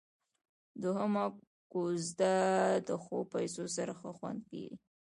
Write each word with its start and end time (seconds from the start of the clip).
دوهمه 0.81 1.25
کوزده 1.71 2.35
د 2.87 2.89
ښو 3.03 3.17
پيسو 3.33 3.63
سره 3.75 3.91
ښه 3.99 4.09
خوند 4.17 4.39
کيي. 4.49 4.73